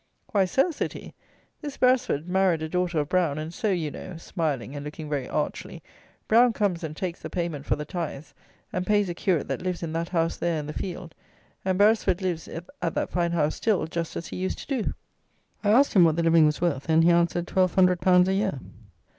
"Why, 0.31 0.45
Sir," 0.45 0.71
said 0.71 0.93
he, 0.93 1.13
"this 1.61 1.77
Beresford 1.77 2.27
married 2.27 2.63
a 2.63 2.69
daughter 2.69 2.97
of 3.01 3.09
Brown; 3.09 3.37
and 3.37 3.53
so, 3.53 3.69
you 3.69 3.91
know 3.91 4.17
(smiling 4.17 4.75
and 4.75 4.83
looking 4.83 5.07
very 5.07 5.29
archly), 5.29 5.83
Brown 6.27 6.53
comes 6.53 6.83
and 6.83 6.97
takes 6.97 7.21
the 7.21 7.29
payment 7.29 7.67
for 7.67 7.75
the 7.75 7.85
tithes, 7.85 8.33
and 8.73 8.87
pays 8.87 9.09
a 9.09 9.13
curate 9.13 9.47
that 9.49 9.61
lives 9.61 9.83
in 9.83 9.93
that 9.93 10.09
house 10.09 10.37
there 10.37 10.57
in 10.59 10.65
the 10.65 10.73
field; 10.73 11.13
and 11.63 11.77
Beresford 11.77 12.19
lives 12.23 12.47
at 12.47 12.65
that 12.95 13.11
fine 13.11 13.33
house 13.33 13.53
still, 13.57 13.85
just 13.85 14.15
as 14.15 14.25
he 14.25 14.37
used 14.37 14.57
to 14.67 14.81
do." 14.81 14.95
I 15.63 15.69
asked 15.69 15.93
him 15.95 16.03
what 16.03 16.15
the 16.15 16.23
living 16.23 16.47
was 16.47 16.61
worth, 16.61 16.89
and 16.89 17.03
he 17.03 17.11
answered 17.11 17.45
twelve 17.45 17.75
hundred 17.75 18.01
pounds 18.01 18.27
a 18.27 18.33
year. 18.33 18.59